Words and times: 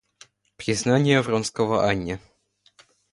Признание 0.57 1.21
Вронского 1.21 1.87
Анне. 1.87 2.19